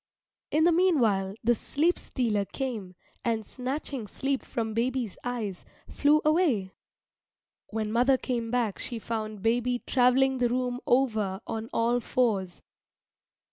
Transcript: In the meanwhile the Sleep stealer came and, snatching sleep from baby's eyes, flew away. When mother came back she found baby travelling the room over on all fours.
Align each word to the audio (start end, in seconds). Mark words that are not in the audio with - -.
In 0.49 0.63
the 0.63 0.71
meanwhile 0.71 1.35
the 1.43 1.53
Sleep 1.53 1.99
stealer 1.99 2.43
came 2.43 2.95
and, 3.23 3.45
snatching 3.45 4.07
sleep 4.07 4.41
from 4.41 4.73
baby's 4.73 5.15
eyes, 5.23 5.63
flew 5.87 6.23
away. 6.25 6.71
When 7.67 7.91
mother 7.91 8.17
came 8.17 8.49
back 8.49 8.79
she 8.79 8.97
found 8.97 9.43
baby 9.43 9.77
travelling 9.85 10.39
the 10.39 10.49
room 10.49 10.79
over 10.87 11.39
on 11.45 11.69
all 11.71 11.99
fours. 11.99 12.63